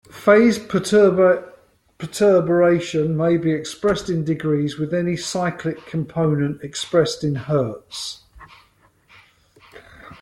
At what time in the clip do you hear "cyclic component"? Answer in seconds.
5.15-6.63